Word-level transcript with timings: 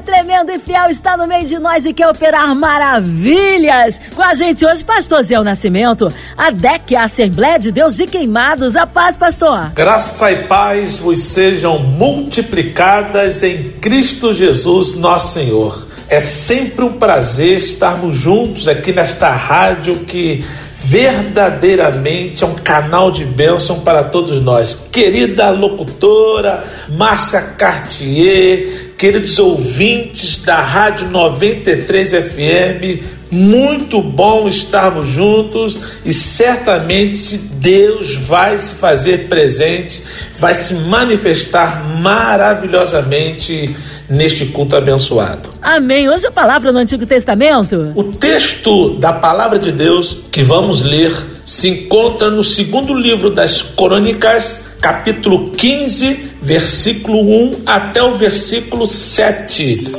Tremendo 0.00 0.50
e 0.50 0.58
fiel, 0.58 0.88
está 0.90 1.16
no 1.16 1.26
meio 1.26 1.46
de 1.46 1.58
nós 1.58 1.84
e 1.86 1.92
quer 1.92 2.08
operar 2.08 2.54
maravilhas. 2.54 4.00
Com 4.14 4.22
a 4.22 4.34
gente 4.34 4.64
hoje, 4.64 4.84
pastor 4.84 5.22
Zé 5.22 5.40
Nascimento, 5.42 6.12
a 6.36 6.50
DEC, 6.50 6.94
a 6.94 7.04
Assembleia 7.04 7.58
de 7.58 7.70
Deus 7.70 7.96
de 7.96 8.06
Queimados. 8.06 8.76
A 8.76 8.86
paz, 8.86 9.16
pastor. 9.16 9.70
Graça 9.74 10.32
e 10.32 10.44
paz 10.44 10.98
vos 10.98 11.22
sejam 11.24 11.78
multiplicadas 11.78 13.42
em 13.42 13.70
Cristo 13.80 14.32
Jesus, 14.32 14.94
nosso 14.94 15.34
Senhor. 15.34 15.86
É 16.08 16.20
sempre 16.20 16.84
um 16.84 16.92
prazer 16.92 17.58
estarmos 17.58 18.16
juntos 18.16 18.68
aqui 18.68 18.92
nesta 18.92 19.30
rádio 19.32 19.96
que 20.00 20.44
verdadeiramente 20.86 22.44
é 22.44 22.46
um 22.46 22.54
canal 22.54 23.10
de 23.10 23.24
bênção 23.24 23.80
para 23.80 24.04
todos 24.04 24.40
nós. 24.40 24.86
Querida 24.92 25.50
locutora 25.50 26.64
Márcia 26.90 27.40
Cartier, 27.42 28.85
queridos 28.96 29.38
ouvintes 29.38 30.38
da 30.38 30.60
Rádio 30.60 31.08
93 31.08 32.10
FM, 32.10 33.04
muito 33.30 34.00
bom 34.00 34.48
estarmos 34.48 35.08
juntos 35.08 35.78
e 36.04 36.12
certamente 36.12 37.36
Deus 37.36 38.16
vai 38.16 38.58
se 38.58 38.74
fazer 38.74 39.28
presente, 39.28 40.02
vai 40.38 40.54
se 40.54 40.72
manifestar 40.74 41.84
maravilhosamente 42.00 43.76
neste 44.08 44.46
culto 44.46 44.76
abençoado. 44.76 45.50
Amém. 45.60 46.08
Hoje 46.08 46.26
a 46.26 46.30
palavra 46.30 46.72
no 46.72 46.78
Antigo 46.78 47.04
Testamento. 47.04 47.92
O 47.94 48.04
texto 48.04 48.94
da 48.94 49.12
palavra 49.12 49.58
de 49.58 49.72
Deus 49.72 50.18
que 50.30 50.42
vamos 50.42 50.82
ler 50.82 51.12
se 51.44 51.68
encontra 51.68 52.30
no 52.30 52.42
segundo 52.42 52.94
livro 52.94 53.30
das 53.30 53.60
Crônicas, 53.60 54.66
capítulo 54.80 55.50
15, 55.50 56.25
versículo 56.46 57.18
1 57.22 57.62
até 57.66 58.00
o 58.00 58.16
versículo 58.16 58.86
7. 58.86 59.92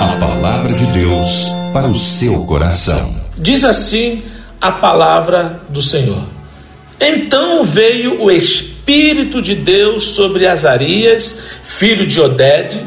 A 0.00 0.16
palavra 0.20 0.72
de 0.72 0.86
Deus 0.92 1.48
para 1.72 1.88
o 1.88 1.96
seu 1.96 2.44
coração. 2.44 3.12
Diz 3.36 3.64
assim 3.64 4.22
a 4.60 4.70
palavra 4.70 5.60
do 5.68 5.82
Senhor. 5.82 6.22
Então 7.00 7.64
veio 7.64 8.22
o 8.22 8.30
Espírito 8.30 9.42
de 9.42 9.56
Deus 9.56 10.04
sobre 10.04 10.46
Azarias, 10.46 11.40
filho 11.64 12.06
de 12.06 12.20
Oded, 12.20 12.80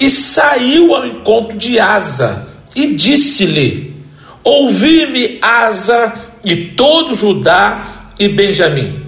e 0.00 0.08
saiu 0.08 0.94
ao 0.94 1.06
encontro 1.06 1.58
de 1.58 1.78
Asa 1.78 2.48
e 2.74 2.94
disse-lhe: 2.94 4.02
Ouvi-me, 4.42 5.38
Asa, 5.42 6.10
e 6.42 6.56
todo 6.56 7.14
Judá 7.14 8.12
e 8.18 8.28
Benjamim. 8.28 9.04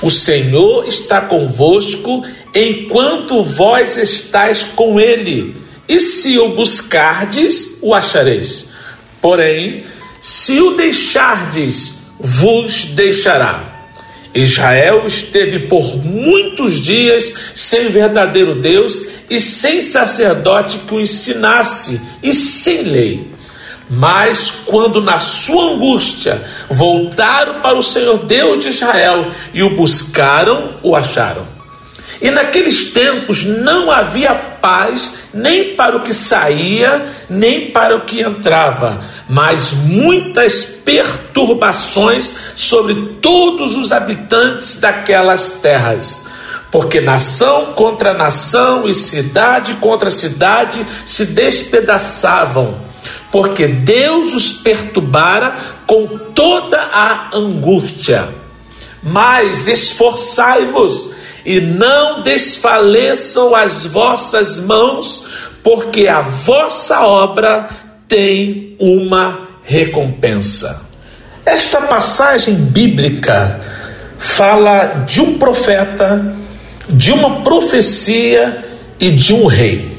O 0.00 0.10
Senhor 0.10 0.86
está 0.86 1.22
convosco 1.22 2.22
enquanto 2.54 3.42
vós 3.42 3.96
estáis 3.96 4.62
com 4.62 5.00
ele, 5.00 5.56
e 5.88 6.00
se 6.00 6.38
o 6.38 6.50
buscardes, 6.50 7.78
o 7.82 7.92
achareis. 7.92 8.70
Porém, 9.20 9.84
se 10.20 10.60
o 10.60 10.74
deixardes, 10.74 12.04
vos 12.18 12.84
deixará. 12.84 13.72
Israel 14.34 15.06
esteve 15.06 15.68
por 15.68 15.96
muitos 16.04 16.80
dias 16.80 17.34
sem 17.54 17.88
verdadeiro 17.88 18.60
Deus 18.60 19.06
e 19.30 19.38
sem 19.38 19.80
sacerdote 19.80 20.78
que 20.78 20.94
o 20.94 21.00
ensinasse 21.00 22.00
e 22.22 22.32
sem 22.32 22.82
lei. 22.82 23.30
Mas 23.88 24.50
quando 24.64 25.00
na 25.00 25.20
sua 25.20 25.74
angústia 25.74 26.42
voltaram 26.68 27.60
para 27.60 27.76
o 27.76 27.82
Senhor 27.82 28.24
Deus 28.24 28.64
de 28.64 28.70
Israel 28.70 29.30
e 29.52 29.62
o 29.62 29.76
buscaram, 29.76 30.74
o 30.82 30.96
acharam. 30.96 31.53
E 32.24 32.30
naqueles 32.30 32.84
tempos 32.84 33.44
não 33.44 33.90
havia 33.90 34.34
paz 34.34 35.28
nem 35.34 35.76
para 35.76 35.98
o 35.98 36.02
que 36.02 36.14
saía, 36.14 37.04
nem 37.28 37.70
para 37.70 37.94
o 37.94 38.06
que 38.06 38.22
entrava, 38.22 38.98
mas 39.28 39.72
muitas 39.72 40.64
perturbações 40.64 42.34
sobre 42.56 42.94
todos 43.20 43.76
os 43.76 43.92
habitantes 43.92 44.80
daquelas 44.80 45.50
terras. 45.60 46.24
Porque 46.70 46.98
nação 46.98 47.74
contra 47.74 48.14
nação 48.14 48.88
e 48.88 48.94
cidade 48.94 49.74
contra 49.74 50.10
cidade 50.10 50.82
se 51.04 51.26
despedaçavam, 51.26 52.80
porque 53.30 53.68
Deus 53.68 54.32
os 54.32 54.50
perturbara 54.54 55.56
com 55.86 56.06
toda 56.34 56.80
a 56.90 57.36
angústia. 57.36 58.26
Mas 59.02 59.68
esforçai-vos 59.68 61.12
e 61.44 61.60
não 61.60 62.22
desfaleçam 62.22 63.54
as 63.54 63.84
vossas 63.84 64.58
mãos, 64.60 65.24
porque 65.62 66.06
a 66.06 66.22
vossa 66.22 67.00
obra 67.00 67.68
tem 68.08 68.76
uma 68.78 69.48
recompensa. 69.62 70.82
Esta 71.44 71.82
passagem 71.82 72.54
bíblica 72.54 73.60
fala 74.18 75.04
de 75.06 75.20
um 75.20 75.38
profeta, 75.38 76.34
de 76.88 77.12
uma 77.12 77.42
profecia 77.42 78.64
e 78.98 79.10
de 79.10 79.34
um 79.34 79.46
rei. 79.46 79.94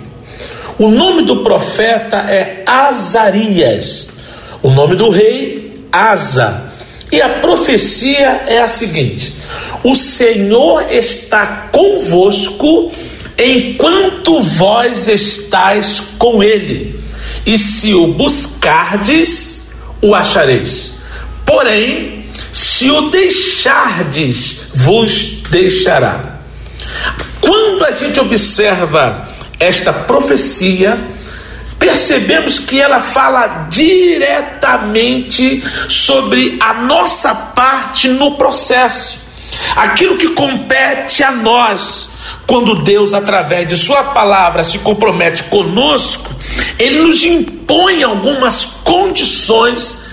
O 0.78 0.90
nome 0.90 1.24
do 1.24 1.44
profeta 1.44 2.18
é 2.18 2.64
Azarias, 2.66 4.10
o 4.62 4.72
nome 4.72 4.96
do 4.96 5.10
rei, 5.10 5.86
Asa. 5.92 6.64
E 7.12 7.22
a 7.22 7.30
profecia 7.30 8.44
é 8.48 8.60
a 8.60 8.68
seguinte: 8.68 9.34
o 9.86 9.94
Senhor 9.94 10.92
está 10.92 11.68
convosco 11.72 12.92
enquanto 13.38 14.42
vós 14.42 15.08
estáis 15.08 16.02
com 16.18 16.42
ele, 16.42 17.00
e 17.46 17.56
se 17.56 17.94
o 17.94 18.08
buscardes, 18.08 19.76
o 20.02 20.16
achareis. 20.16 20.96
Porém, 21.46 22.26
se 22.52 22.90
o 22.90 23.12
deixardes, 23.12 24.62
vos 24.74 25.44
deixará. 25.52 26.40
Quando 27.40 27.86
a 27.86 27.92
gente 27.92 28.20
observa 28.20 29.30
esta 29.60 29.94
profecia, 29.94 31.00
percebemos 31.78 32.58
que 32.58 32.82
ela 32.82 33.02
fala 33.02 33.68
diretamente 33.70 35.64
sobre 35.88 36.58
a 36.60 36.74
nossa 36.74 37.36
parte 37.36 38.08
no 38.08 38.32
processo 38.32 39.25
aquilo 39.76 40.18
que 40.18 40.30
compete 40.30 41.24
a 41.24 41.32
nós. 41.32 42.12
Quando 42.48 42.84
Deus, 42.84 43.14
através 43.14 43.68
de 43.68 43.76
Sua 43.76 44.04
palavra, 44.04 44.64
se 44.64 44.80
compromete 44.80 45.44
conosco, 45.44 46.34
Ele 46.78 47.00
nos 47.00 47.24
impõe 47.24 48.04
algumas 48.04 48.66
condições 48.84 50.06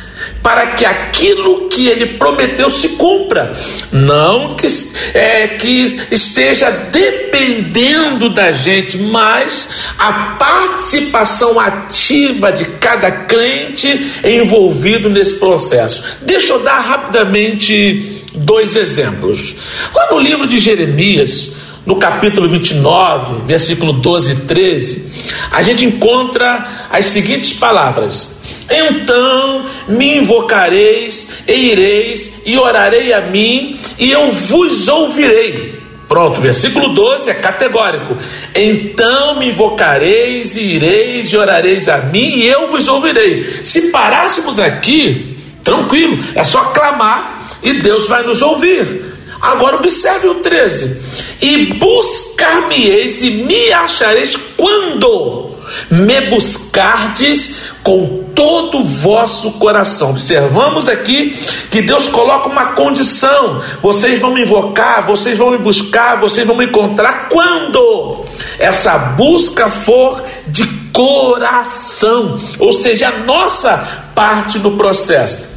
para 0.43 0.69
que 0.69 0.85
aquilo 0.85 1.69
que 1.69 1.87
ele 1.87 2.19
prometeu 2.19 2.69
se 2.69 2.91
cumpra, 2.91 3.57
não 3.93 4.57
que, 4.57 4.67
é, 5.15 5.49
que 5.49 6.01
esteja 6.11 6.71
dependendo 6.71 8.29
da 8.29 8.51
gente, 8.51 8.99
mas 8.99 9.71
a 9.97 10.37
participação 10.39 11.61
ativa 11.61 12.53
de 12.53 12.65
cada 12.65 13.11
crente 13.11 14.13
envolvido 14.25 15.09
nesse 15.09 15.37
processo. 15.37 16.03
Deixa 16.23 16.55
eu 16.55 16.59
dar 16.61 16.81
rapidamente 16.81 18.12
dois 18.35 18.77
exemplos. 18.77 19.55
Lá 19.95 20.09
no 20.11 20.19
livro 20.19 20.47
de 20.47 20.59
Jeremias, 20.59 21.53
no 21.85 21.97
capítulo 21.97 22.49
29, 22.49 23.43
versículo 23.45 23.93
12 23.93 24.33
e 24.33 24.37
13, 24.37 25.13
a 25.51 25.63
gente 25.63 25.85
encontra 25.85 26.89
as 26.91 27.07
seguintes 27.07 27.53
palavras: 27.53 28.41
Então 28.71 29.65
me 29.89 30.19
invocareis, 30.19 31.43
e 31.47 31.71
ireis, 31.73 32.43
e 32.47 32.57
orarei 32.57 33.13
a 33.13 33.23
mim, 33.23 33.79
e 33.99 34.11
eu 34.11 34.31
vos 34.31 34.89
ouvirei. 34.89 35.81
Pronto, 36.09 36.43
versículo 36.43 36.91
12 36.91 37.31
é 37.31 37.35
categórico. 37.35 38.17
Então 38.55 39.39
me 39.39 39.49
invocareis, 39.49 40.57
e 40.57 40.75
ireis, 40.75 41.33
e 41.33 41.37
orareis 41.37 41.89
a 41.89 41.99
mim, 41.99 42.37
e 42.37 42.47
eu 42.47 42.71
vos 42.71 42.87
ouvirei. 42.87 43.43
Se 43.65 43.91
parássemos 43.91 44.59
aqui, 44.59 45.37
tranquilo, 45.65 46.23
é 46.35 46.45
só 46.45 46.65
clamar 46.67 47.42
e 47.63 47.75
Deus 47.75 48.07
vai 48.07 48.23
nos 48.25 48.43
ouvir. 48.43 49.13
Agora 49.41 49.77
observe 49.77 50.29
o 50.29 50.37
13: 50.37 51.03
E 51.41 51.67
buscar-me-eis 51.75 53.23
e 53.23 53.31
me 53.31 53.73
achareis 53.73 54.37
quando 54.57 55.53
me 55.91 56.21
buscardes 56.23 57.73
com 57.83 58.25
todo 58.35 58.79
o 58.79 58.85
vosso 58.85 59.53
coração. 59.53 60.11
Observamos 60.11 60.89
aqui 60.89 61.39
que 61.71 61.83
Deus 61.83 62.09
coloca 62.09 62.49
uma 62.49 62.73
condição: 62.73 63.63
vocês 63.83 64.21
vão 64.21 64.33
me 64.33 64.43
invocar, 64.43 65.07
vocês 65.07 65.37
vão 65.37 65.51
me 65.51 65.59
buscar, 65.59 66.21
vocês 66.21 66.47
vão 66.47 66.57
me 66.57 66.67
encontrar 66.67 67.29
quando 67.29 68.25
essa 68.59 68.97
busca 68.97 69.69
for 69.69 70.23
de 70.47 70.67
coração, 70.93 72.39
ou 72.59 72.73
seja, 72.73 73.09
a 73.09 73.19
nossa 73.19 74.09
parte 74.15 74.59
no 74.59 74.73
processo. 74.73 75.52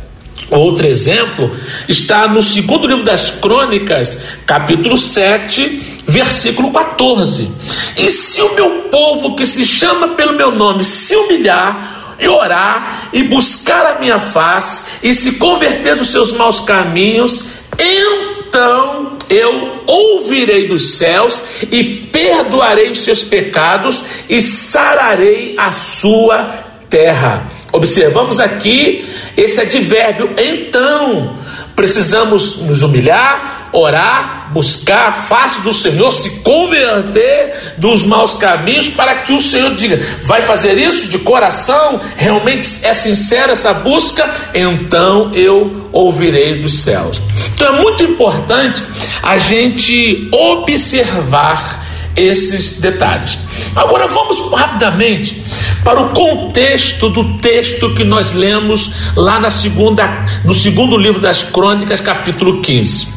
Outro 0.50 0.86
exemplo 0.86 1.50
está 1.88 2.27
no 2.27 2.42
segundo 2.42 2.88
livro 2.88 3.03
das 3.03 3.31
Crônicas, 3.31 4.21
capítulo 4.45 4.97
7, 4.97 6.03
versículo 6.07 6.71
14. 6.71 7.51
E 7.97 8.09
se 8.12 8.42
o 8.42 8.53
meu 8.53 8.69
povo 8.92 9.36
que 9.36 9.45
se 9.45 9.65
chama 9.65 10.09
pelo 10.09 10.33
meu 10.33 10.51
nome 10.51 10.83
se 10.83 11.15
humilhar 11.15 12.15
e 12.19 12.27
orar 12.27 13.09
e 13.12 13.24
buscar 13.24 13.86
a 13.88 14.00
minha 14.00 14.19
face 14.19 14.83
e 15.01 15.13
se 15.15 15.33
converter 15.33 15.95
dos 15.95 16.09
seus 16.09 16.31
maus 16.31 16.62
caminhos, 16.62 17.48
então 17.80 19.18
eu 19.30 19.83
ouvirei 19.88 20.68
dos 20.68 20.95
céus 20.95 21.44
e 21.71 22.07
perdoarei 22.12 22.91
os 22.91 23.00
seus 23.00 23.24
pecados 23.24 24.03
e 24.30 24.41
sararei 24.41 25.56
a 25.57 25.71
sua 25.71 26.44
terra. 26.89 27.54
Observamos 27.75 28.39
aqui 28.39 29.06
esse 29.36 29.60
advérbio, 29.60 30.33
então. 30.38 31.38
Precisamos 31.75 32.62
nos 32.62 32.83
humilhar, 32.83 33.69
orar, 33.74 34.50
buscar 34.54 35.10
a 35.10 35.12
face 35.12 35.60
do 35.60 35.74
Senhor, 35.74 36.10
se 36.13 36.39
converter 36.39 37.74
dos 37.77 38.01
maus 38.01 38.36
caminhos, 38.36 38.88
para 38.88 39.16
que 39.16 39.33
o 39.33 39.42
Senhor 39.42 39.75
diga: 39.75 40.01
vai 40.24 40.39
fazer 40.39 40.77
isso 40.77 41.10
de 41.10 41.19
coração? 41.19 42.00
Realmente 42.16 42.66
é 42.83 42.94
sincera 42.94 43.51
essa 43.51 43.74
busca? 43.74 44.25
Então 44.54 45.33
eu 45.33 45.89
ouvirei 45.92 46.62
dos 46.62 46.81
céus. 46.81 47.22
Então 47.54 47.75
é 47.75 47.81
muito 47.81 48.01
importante 48.04 48.81
a 49.22 49.38
gente 49.38 50.30
observar 50.31 51.84
esses 52.15 52.79
detalhes. 52.79 53.38
Agora 53.75 54.07
vamos 54.07 54.51
rapidamente 54.51 55.44
para 55.83 56.01
o 56.01 56.09
contexto 56.09 57.09
do 57.09 57.38
texto 57.38 57.94
que 57.94 58.03
nós 58.03 58.33
lemos 58.33 58.91
lá 59.15 59.39
na 59.39 59.51
segunda, 59.51 60.25
no 60.44 60.53
segundo 60.53 60.97
livro 60.97 61.21
das 61.21 61.44
Crônicas, 61.44 62.01
capítulo 62.01 62.62
15. 62.62 63.13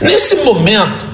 Nesse 0.00 0.36
momento, 0.36 1.11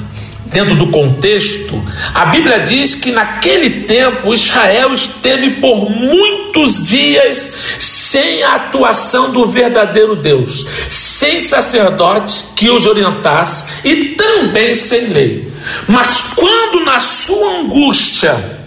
dentro 0.51 0.75
do 0.77 0.89
contexto, 0.89 1.83
a 2.15 2.27
Bíblia 2.27 2.61
diz 2.61 2.95
que 2.95 3.11
naquele 3.13 3.83
tempo 3.83 4.33
Israel 4.33 4.93
esteve 4.95 5.61
por 5.61 5.91
muitos 5.91 6.83
dias 6.85 7.55
sem 7.79 8.43
a 8.43 8.55
atuação 8.55 9.31
do 9.31 9.47
verdadeiro 9.47 10.17
Deus, 10.17 10.67
sem 10.89 11.41
sacerdote 11.41 12.45
que 12.57 12.71
os 12.71 12.87
orientasse 12.87 13.67
e 13.85 14.15
também 14.15 14.75
sem 14.75 15.09
lei. 15.09 15.51
Mas 15.87 16.23
quando 16.35 16.85
na 16.85 16.99
sua 16.99 17.61
angústia 17.61 18.59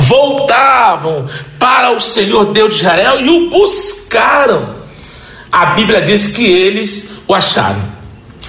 voltavam 0.00 1.26
para 1.58 1.92
o 1.92 2.00
Senhor 2.00 2.52
Deus 2.52 2.74
de 2.74 2.80
Israel 2.80 3.20
e 3.20 3.28
o 3.28 3.50
buscaram, 3.50 4.76
a 5.50 5.66
Bíblia 5.66 6.02
diz 6.02 6.28
que 6.28 6.44
eles 6.44 7.08
o 7.26 7.34
acharam. 7.34 7.97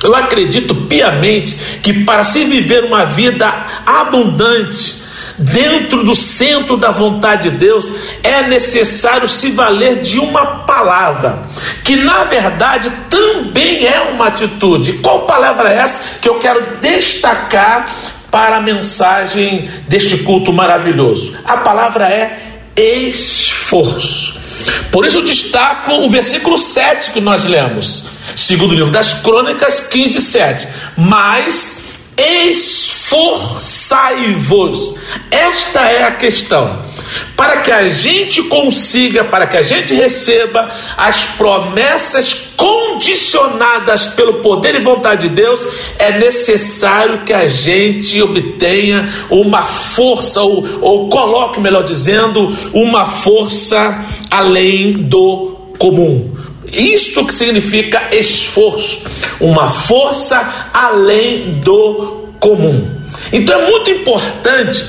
Eu 0.04 0.16
acredito 0.16 0.74
piamente 0.74 1.56
que 1.81 2.04
para 2.04 2.24
se 2.24 2.46
viver 2.46 2.86
uma 2.86 3.06
vida 3.06 3.66
abundante, 3.86 5.10
dentro 5.40 6.04
do 6.04 6.13
centro 6.13 6.75
da 6.75 6.92
vontade 6.92 7.50
de 7.50 7.57
Deus, 7.57 7.92
é 8.22 8.44
necessário 8.44 9.28
se 9.28 9.50
valer 9.50 10.01
de 10.01 10.19
uma 10.19 10.46
palavra, 10.66 11.44
que 11.84 11.96
na 11.96 12.25
verdade 12.25 12.92
também 13.10 13.86
é 13.86 14.12
uma 14.12 14.28
atitude. 14.28 14.94
Qual 14.94 15.22
palavra 15.22 15.74
é 15.74 15.78
essa 15.78 16.19
que 16.22 16.28
eu 16.28 16.40
quero 16.40 16.78
destacar 16.81 17.90
para 18.30 18.57
a 18.57 18.62
mensagem 18.62 19.69
deste 19.88 20.18
culto 20.19 20.52
maravilhoso? 20.52 21.38
A 21.45 21.57
palavra 21.57 22.06
é 22.06 22.38
esforço. 22.75 24.38
Por 24.92 25.06
isso 25.06 25.19
eu 25.19 25.24
destaco 25.24 25.92
o 25.92 26.10
versículo 26.10 26.57
7 26.57 27.12
que 27.12 27.22
nós 27.22 27.45
lemos, 27.45 28.06
segundo 28.36 28.74
livro 28.74 28.92
das 28.92 29.16
Crônicas 29.16 29.81
15, 29.81 30.22
7. 30.22 30.68
Mas 30.98 31.80
esforçai-vos. 32.20 34.96
Esta 35.31 35.90
é 35.90 36.04
a 36.04 36.12
questão. 36.12 36.86
Para 37.36 37.62
que 37.62 37.72
a 37.72 37.90
gente 37.90 38.44
consiga, 38.44 39.24
para 39.24 39.48
que 39.48 39.58
a 39.58 39.64
gente 39.64 39.92
receba 39.94 40.70
as 40.98 41.26
promessas 41.26 42.50
condicionadas 42.56 44.08
pelo 44.08 44.36
poder 44.36 44.76
e 44.76 44.80
vontade 44.80 45.30
de 45.30 45.36
Deus, 45.36 45.66
é 45.98 46.20
necessário 46.20 47.20
que 47.20 47.34
a 47.34 47.48
gente 47.48 48.22
obtenha 48.22 49.10
uma 49.30 49.62
força, 49.62 50.42
ou, 50.42 50.68
ou 50.81 51.08
coloque, 51.10 51.62
melhor 51.62 51.84
dizendo, 51.84 52.52
uma 52.74 53.06
força 53.06 54.06
além 54.30 54.94
do 54.94 55.58
comum. 55.78 56.38
Isto 56.71 57.25
que 57.25 57.33
significa 57.33 58.16
esforço, 58.16 59.04
uma 59.39 59.69
força 59.69 60.69
além 60.74 61.60
do 61.62 62.30
comum. 62.39 63.00
Então 63.31 63.60
é 63.60 63.69
muito 63.69 63.89
importante 63.92 64.86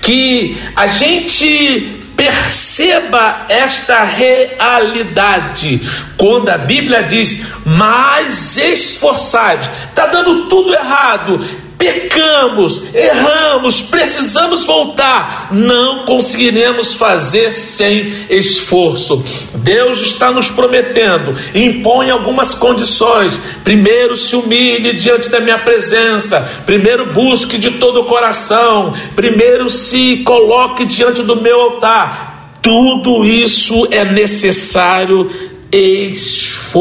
que 0.00 0.56
a 0.74 0.86
gente 0.86 2.02
perceba 2.16 3.46
esta 3.48 4.04
realidade. 4.04 5.80
Quando 6.16 6.48
a 6.48 6.58
Bíblia 6.58 7.02
diz, 7.02 7.42
mais 7.64 8.56
esforçados, 8.56 9.68
está 9.88 10.06
dando 10.06 10.48
tudo 10.48 10.72
errado, 10.72 11.44
pecamos, 11.84 12.94
erramos, 12.94 13.82
precisamos 13.82 14.64
voltar, 14.64 15.48
não 15.52 16.04
conseguiremos 16.04 16.94
fazer 16.94 17.52
sem 17.52 18.12
esforço. 18.30 19.22
Deus 19.54 20.00
está 20.00 20.30
nos 20.30 20.48
prometendo, 20.48 21.36
impõe 21.54 22.10
algumas 22.10 22.54
condições. 22.54 23.38
Primeiro, 23.62 24.16
se 24.16 24.34
humilhe 24.34 24.94
diante 24.94 25.28
da 25.28 25.40
minha 25.40 25.58
presença, 25.58 26.40
primeiro, 26.64 27.12
busque 27.12 27.58
de 27.58 27.72
todo 27.72 28.00
o 28.00 28.04
coração, 28.04 28.94
primeiro, 29.14 29.68
se 29.68 30.22
coloque 30.24 30.86
diante 30.86 31.22
do 31.22 31.36
meu 31.40 31.60
altar. 31.60 32.32
Tudo 32.62 33.26
isso 33.26 33.86
é 33.90 34.04
necessário 34.06 35.30
esforço. 35.70 36.74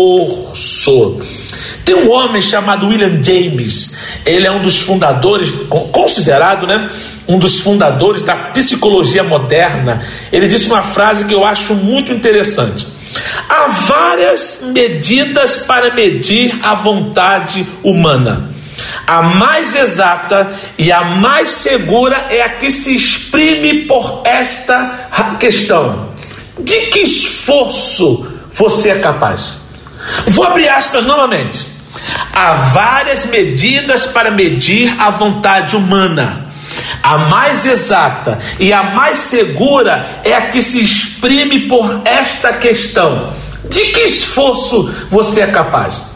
Tem 1.86 1.96
um 1.96 2.10
homem 2.12 2.42
chamado 2.42 2.88
William 2.88 3.22
James, 3.22 3.98
ele 4.26 4.48
é 4.48 4.52
um 4.52 4.62
dos 4.62 4.80
fundadores, 4.80 5.54
considerado, 5.92 6.66
né, 6.66 6.90
um 7.28 7.38
dos 7.38 7.60
fundadores 7.60 8.24
da 8.24 8.36
psicologia 8.36 9.24
moderna. 9.24 10.02
Ele 10.32 10.48
disse 10.48 10.68
uma 10.68 10.82
frase 10.82 11.26
que 11.26 11.34
eu 11.34 11.46
acho 11.46 11.74
muito 11.74 12.14
interessante. 12.14 12.88
Há 13.50 13.68
várias 13.68 14.70
medidas 14.74 15.60
para 15.60 15.94
medir 15.94 16.58
a 16.64 16.74
vontade 16.74 17.68
humana. 17.84 18.50
A 19.06 19.22
mais 19.22 19.76
exata 19.76 20.54
e 20.78 20.92
a 20.92 21.04
mais 21.04 21.52
segura 21.52 22.28
é 22.30 22.42
a 22.42 22.50
que 22.50 22.72
se 22.72 22.96
exprime 22.96 23.86
por 23.86 24.22
esta 24.24 25.10
questão: 25.38 26.14
de 26.58 26.80
que 26.88 27.02
esforço 27.02 28.26
você 28.52 28.92
é 28.92 29.00
capaz? 29.00 29.58
Vou 30.28 30.46
abrir 30.46 30.70
aspas 30.70 31.06
novamente. 31.06 31.73
Há 32.34 32.54
várias 32.74 33.26
medidas 33.26 34.06
para 34.06 34.32
medir 34.32 34.94
a 35.00 35.10
vontade 35.10 35.76
humana. 35.76 36.48
A 37.02 37.18
mais 37.18 37.66
exata 37.66 38.40
e 38.60 38.72
a 38.72 38.82
mais 38.84 39.20
segura 39.20 40.22
é 40.24 40.34
a 40.34 40.50
que 40.50 40.62
se 40.62 40.82
exprime 40.82 41.68
por 41.68 42.02
esta 42.06 42.54
questão: 42.54 43.34
de 43.70 43.82
que 43.88 44.02
esforço 44.02 44.94
você 45.10 45.42
é 45.42 45.48
capaz? 45.48 46.14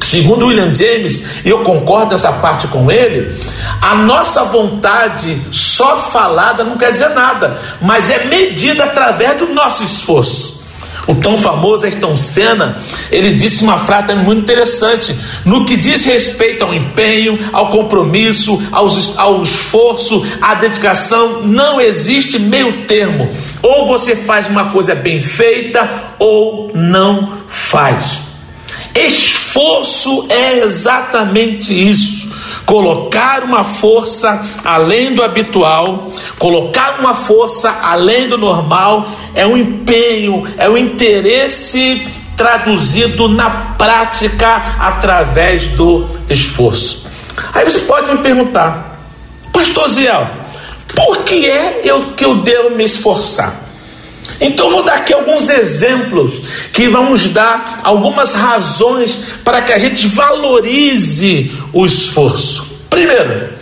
Segundo 0.00 0.46
William 0.46 0.72
James, 0.74 1.44
e 1.44 1.48
eu 1.48 1.64
concordo 1.64 2.12
nessa 2.12 2.30
parte 2.30 2.68
com 2.68 2.90
ele, 2.90 3.34
a 3.80 3.94
nossa 3.94 4.44
vontade 4.44 5.36
só 5.50 5.98
falada 5.98 6.62
não 6.62 6.76
quer 6.76 6.92
dizer 6.92 7.08
nada, 7.08 7.58
mas 7.80 8.08
é 8.10 8.24
medida 8.26 8.84
através 8.84 9.38
do 9.38 9.52
nosso 9.52 9.82
esforço. 9.82 10.55
O 11.06 11.14
tão 11.14 11.38
famoso 11.38 11.84
Ayrton 11.84 12.16
Senna, 12.16 12.82
ele 13.10 13.32
disse 13.32 13.62
uma 13.62 13.78
frase 13.78 14.14
muito 14.14 14.42
interessante: 14.42 15.14
no 15.44 15.64
que 15.64 15.76
diz 15.76 16.04
respeito 16.04 16.64
ao 16.64 16.74
empenho, 16.74 17.38
ao 17.52 17.70
compromisso, 17.70 18.60
aos, 18.72 19.16
ao 19.16 19.42
esforço, 19.42 20.26
à 20.40 20.54
dedicação, 20.54 21.42
não 21.42 21.80
existe 21.80 22.38
meio 22.38 22.84
termo. 22.86 23.28
Ou 23.62 23.86
você 23.86 24.16
faz 24.16 24.48
uma 24.48 24.66
coisa 24.70 24.94
bem 24.94 25.20
feita, 25.20 25.88
ou 26.18 26.72
não 26.74 27.32
faz. 27.48 28.18
Esforço 28.94 30.26
é 30.28 30.58
exatamente 30.58 31.72
isso 31.72 32.25
colocar 32.66 33.44
uma 33.44 33.62
força 33.62 34.44
além 34.64 35.14
do 35.14 35.22
habitual, 35.22 36.12
colocar 36.38 36.96
uma 36.98 37.14
força 37.14 37.70
além 37.82 38.28
do 38.28 38.36
normal, 38.36 39.08
é 39.34 39.46
um 39.46 39.56
empenho, 39.56 40.46
é 40.58 40.68
um 40.68 40.76
interesse 40.76 42.06
traduzido 42.36 43.28
na 43.28 43.74
prática 43.78 44.76
através 44.78 45.68
do 45.68 46.06
esforço. 46.28 47.06
Aí 47.54 47.64
você 47.64 47.80
pode 47.80 48.10
me 48.10 48.18
perguntar, 48.18 49.00
Pastor 49.52 49.88
Ziel, 49.88 50.28
por 50.94 51.18
que 51.18 51.48
é 51.48 51.80
eu, 51.84 52.14
que 52.14 52.24
eu 52.24 52.36
devo 52.36 52.70
me 52.70 52.84
esforçar? 52.84 53.65
Então, 54.40 54.70
vou 54.70 54.82
dar 54.82 54.96
aqui 54.96 55.12
alguns 55.12 55.48
exemplos 55.48 56.42
que 56.72 56.88
vamos 56.88 57.28
dar 57.28 57.80
algumas 57.82 58.32
razões 58.34 59.18
para 59.44 59.62
que 59.62 59.72
a 59.72 59.78
gente 59.78 60.06
valorize 60.08 61.52
o 61.72 61.86
esforço. 61.86 62.80
Primeiro, 62.90 63.54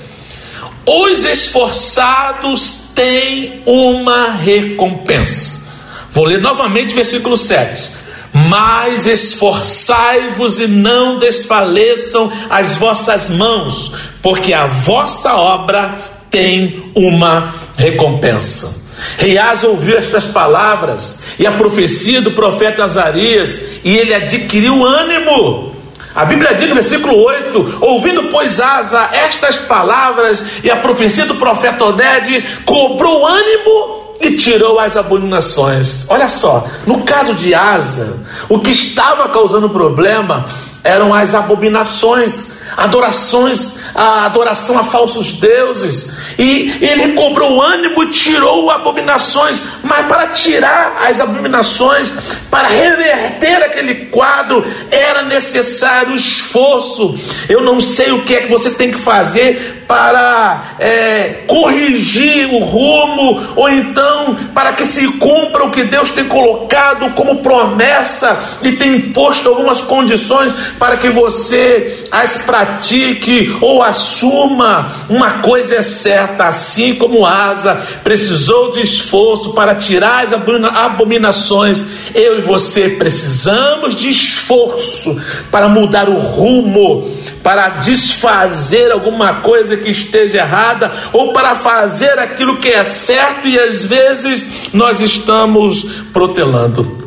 os 0.86 1.24
esforçados 1.24 2.90
têm 2.94 3.62
uma 3.66 4.32
recompensa. 4.32 5.64
Vou 6.12 6.24
ler 6.24 6.40
novamente 6.40 6.94
versículo 6.94 7.36
7. 7.36 8.04
Mas 8.48 9.06
esforçai-vos 9.06 10.58
e 10.58 10.66
não 10.66 11.20
desfaleçam 11.20 12.32
as 12.50 12.74
vossas 12.74 13.30
mãos, 13.30 13.92
porque 14.20 14.52
a 14.52 14.66
vossa 14.66 15.34
obra 15.36 15.96
tem 16.30 16.92
uma 16.96 17.54
recompensa. 17.76 18.83
Reaz 19.18 19.64
ouviu 19.64 19.96
estas 19.96 20.24
palavras 20.24 21.22
e 21.38 21.46
a 21.46 21.52
profecia 21.52 22.22
do 22.22 22.32
profeta 22.32 22.84
Azarias, 22.84 23.60
e 23.84 23.96
ele 23.96 24.14
adquiriu 24.14 24.84
ânimo. 24.84 25.74
A 26.14 26.24
Bíblia 26.24 26.54
diz 26.54 26.68
no 26.68 26.74
versículo 26.74 27.16
8: 27.16 27.78
Ouvindo, 27.80 28.24
pois, 28.24 28.60
Asa 28.60 29.10
estas 29.12 29.56
palavras 29.56 30.44
e 30.62 30.70
a 30.70 30.76
profecia 30.76 31.26
do 31.26 31.34
profeta 31.34 31.84
Oded, 31.84 32.44
cobrou 32.64 33.26
ânimo 33.26 34.14
e 34.20 34.36
tirou 34.36 34.78
as 34.78 34.96
abominações. 34.96 36.06
Olha 36.08 36.28
só, 36.28 36.66
no 36.86 37.02
caso 37.02 37.34
de 37.34 37.52
Asa, 37.52 38.24
o 38.48 38.60
que 38.60 38.70
estava 38.70 39.28
causando 39.28 39.68
problema 39.68 40.46
eram 40.84 41.12
as 41.12 41.34
abominações, 41.34 42.53
adorações, 42.76 43.76
a 43.94 44.24
adoração 44.24 44.78
a 44.78 44.84
falsos 44.84 45.32
deuses. 45.34 46.14
E 46.38 46.76
ele 46.80 47.12
cobrou 47.12 47.62
ânimo 47.62 48.10
tirou 48.10 48.70
abominações, 48.70 49.62
mas 49.82 50.06
para 50.06 50.28
tirar 50.28 51.02
as 51.06 51.20
abominações, 51.20 52.10
para 52.50 52.68
reverter 52.68 53.62
aquele 53.62 54.06
quadro, 54.06 54.64
era 54.90 55.22
necessário 55.22 56.14
esforço. 56.14 57.18
Eu 57.48 57.62
não 57.62 57.80
sei 57.80 58.12
o 58.12 58.22
que 58.22 58.34
é 58.34 58.40
que 58.42 58.50
você 58.50 58.70
tem 58.70 58.90
que 58.90 58.98
fazer 58.98 59.83
para 59.86 60.76
é, 60.78 61.44
corrigir 61.46 62.48
o 62.52 62.58
rumo, 62.58 63.54
ou 63.56 63.68
então 63.68 64.36
para 64.54 64.72
que 64.72 64.84
se 64.84 65.06
cumpra 65.18 65.64
o 65.64 65.70
que 65.70 65.84
Deus 65.84 66.10
tem 66.10 66.24
colocado 66.24 67.10
como 67.14 67.42
promessa 67.42 68.38
e 68.62 68.72
tem 68.72 68.96
imposto 68.96 69.48
algumas 69.48 69.80
condições 69.80 70.54
para 70.78 70.96
que 70.96 71.08
você 71.08 72.04
as 72.10 72.38
pratique 72.38 73.56
ou 73.60 73.82
assuma. 73.82 74.90
Uma 75.08 75.38
coisa 75.38 75.76
é 75.76 75.82
certa, 75.82 76.46
assim 76.46 76.94
como 76.94 77.26
Asa 77.26 77.80
precisou 78.02 78.70
de 78.70 78.80
esforço 78.80 79.52
para 79.52 79.74
tirar 79.74 80.24
as 80.24 80.32
abominações, 80.32 81.84
eu 82.14 82.38
e 82.38 82.42
você 82.42 82.88
precisamos 82.90 83.94
de 83.94 84.08
esforço 84.10 85.20
para 85.50 85.68
mudar 85.68 86.08
o 86.08 86.18
rumo 86.18 87.10
para 87.44 87.68
desfazer 87.68 88.90
alguma 88.90 89.34
coisa 89.34 89.76
que 89.76 89.90
esteja 89.90 90.38
errada 90.38 90.90
ou 91.12 91.34
para 91.34 91.54
fazer 91.56 92.18
aquilo 92.18 92.56
que 92.56 92.68
é 92.68 92.82
certo 92.82 93.46
e 93.46 93.58
às 93.58 93.84
vezes 93.84 94.70
nós 94.72 95.02
estamos 95.02 95.84
protelando. 96.10 97.04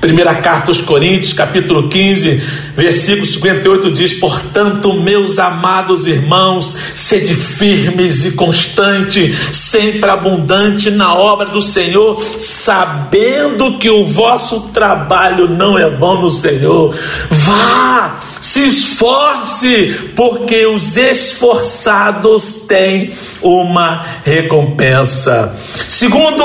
Primeira 0.00 0.34
carta 0.36 0.70
aos 0.70 0.80
Coríntios, 0.80 1.32
capítulo 1.32 1.88
15, 1.88 2.40
versículo 2.76 3.26
58 3.26 3.90
diz: 3.90 4.12
Portanto, 4.12 4.94
meus 4.94 5.40
amados 5.40 6.06
irmãos, 6.06 6.76
sede 6.94 7.34
firmes 7.34 8.24
e 8.24 8.32
constante, 8.32 9.34
sempre 9.52 10.08
abundante 10.08 10.88
na 10.88 11.14
obra 11.14 11.46
do 11.46 11.60
Senhor, 11.60 12.22
sabendo 12.38 13.76
que 13.78 13.90
o 13.90 14.04
vosso 14.04 14.68
trabalho 14.72 15.48
não 15.48 15.76
é 15.76 15.90
vão 15.90 16.22
no 16.22 16.30
Senhor. 16.30 16.94
Vá, 17.28 18.20
se 18.40 18.66
esforce, 18.66 20.12
porque 20.14 20.66
os 20.66 20.96
esforçados 20.96 22.66
têm 22.66 23.12
uma 23.42 24.04
recompensa. 24.24 25.56
Segundo 25.88 26.44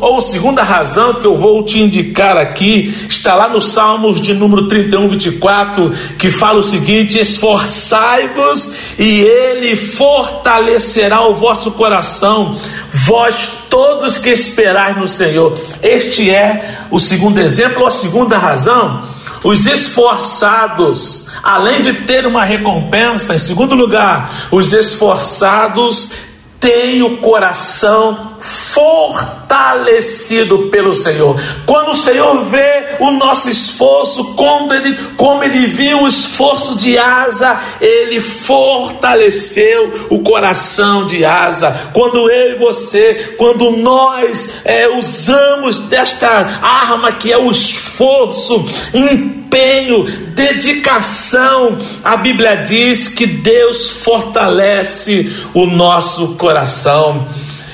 ou 0.00 0.20
segunda 0.20 0.62
razão 0.62 1.14
que 1.14 1.26
eu 1.26 1.36
vou 1.36 1.62
te 1.64 1.80
indicar 1.80 2.36
aqui 2.36 2.94
está 3.08 3.34
lá 3.34 3.48
no 3.48 3.60
Salmos 3.60 4.20
de 4.20 4.34
número 4.34 4.68
31, 4.68 5.08
24, 5.08 5.92
que 6.18 6.30
fala 6.30 6.60
o 6.60 6.64
seguinte: 6.64 7.18
Esforçai-vos 7.18 8.74
e 8.98 9.20
ele 9.20 9.76
fortalecerá 9.76 11.22
o 11.26 11.34
vosso 11.34 11.70
coração, 11.72 12.58
vós 12.92 13.50
todos 13.68 14.18
que 14.18 14.30
esperais 14.30 14.96
no 14.96 15.08
Senhor. 15.08 15.58
Este 15.82 16.30
é 16.30 16.86
o 16.90 16.98
segundo 16.98 17.38
exemplo 17.38 17.82
ou 17.82 17.86
a 17.86 17.90
segunda 17.90 18.38
razão. 18.38 19.02
Os 19.44 19.66
esforçados 19.66 21.28
além 21.42 21.82
de 21.82 21.92
ter 21.92 22.26
uma 22.26 22.44
recompensa, 22.44 23.34
em 23.34 23.38
segundo 23.38 23.74
lugar, 23.74 24.48
os 24.50 24.72
esforçados 24.72 26.12
têm 26.60 27.02
o 27.02 27.18
coração 27.18 28.31
fortalecido 28.42 30.68
pelo 30.68 30.94
Senhor. 30.94 31.40
Quando 31.64 31.92
o 31.92 31.94
Senhor 31.94 32.44
vê 32.44 32.96
o 32.98 33.12
nosso 33.12 33.48
esforço, 33.48 34.34
como 34.34 34.74
ele, 34.74 34.98
como 35.16 35.44
ele 35.44 35.68
viu 35.68 36.02
o 36.02 36.08
esforço 36.08 36.76
de 36.76 36.98
Asa, 36.98 37.60
ele 37.80 38.18
fortaleceu 38.18 40.08
o 40.10 40.18
coração 40.20 41.06
de 41.06 41.24
Asa. 41.24 41.90
Quando 41.92 42.28
eu 42.28 42.52
e 42.52 42.58
você, 42.58 43.36
quando 43.38 43.70
nós 43.70 44.50
é, 44.64 44.88
usamos 44.88 45.78
desta 45.78 46.28
arma 46.28 47.12
que 47.12 47.30
é 47.30 47.38
o 47.38 47.50
esforço, 47.50 48.66
empenho, 48.92 50.04
dedicação, 50.34 51.78
a 52.02 52.16
Bíblia 52.16 52.56
diz 52.56 53.06
que 53.06 53.26
Deus 53.26 53.88
fortalece 53.88 55.32
o 55.54 55.66
nosso 55.66 56.34
coração. 56.34 57.24